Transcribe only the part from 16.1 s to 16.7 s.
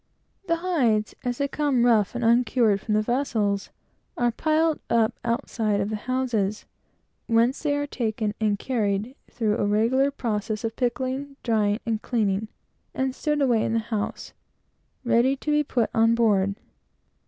board.